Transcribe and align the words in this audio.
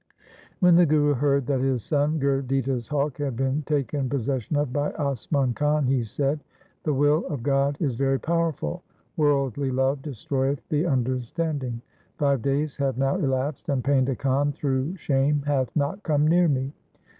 When 0.61 0.73
the 0.77 0.87
Guru 0.87 1.13
heard 1.13 1.45
that 1.45 1.59
his 1.59 1.83
son 1.83 2.17
Gurditta's 2.19 2.87
hawk 2.87 3.19
had 3.19 3.35
been 3.35 3.61
taken 3.67 4.09
possession 4.09 4.55
of 4.55 4.73
by 4.73 4.89
Asman 4.93 5.53
Khan, 5.55 5.85
he 5.85 6.01
said,' 6.03 6.39
The 6.85 6.93
will 6.95 7.23
of 7.27 7.43
God 7.43 7.77
is 7.79 7.93
very 7.93 8.17
powerful. 8.19 8.81
Worldly 9.15 9.69
love 9.69 10.01
destroyeth 10.01 10.67
the 10.69 10.87
understanding. 10.87 11.83
Five 12.17 12.41
days 12.41 12.77
have 12.77 12.95
THE 12.95 13.01
SIKH 13.01 13.05
RELIGION 13.09 13.29
now 13.29 13.35
elapsed, 13.35 13.69
and 13.69 13.83
Painda 13.83 14.17
Khan 14.17 14.51
through 14.51 14.95
shame 14.95 15.43
hath 15.45 15.69
not 15.75 16.01
come 16.01 16.25
near 16.27 16.47
me.' 16.47 16.73